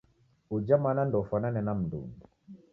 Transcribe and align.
Uja 0.55 0.75
mwana 0.81 1.01
ndoufwanane 1.07 1.59
na 1.63 1.73
m'ndungi. 1.77 2.23